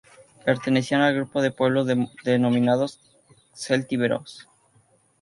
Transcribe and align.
Pertenecían 0.45 1.01
al 1.01 1.13
grupo 1.13 1.43
de 1.43 1.51
pueblos 1.51 1.85
denominados 2.23 2.99
celtíberos. 3.53 4.47